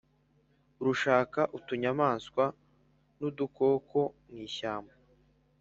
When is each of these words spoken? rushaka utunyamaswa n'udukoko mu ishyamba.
rushaka 0.85 1.39
utunyamaswa 1.57 2.43
n'udukoko 3.19 3.99
mu 4.27 4.37
ishyamba. 4.47 4.93